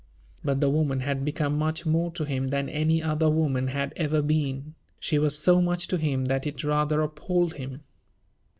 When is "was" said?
5.19-5.37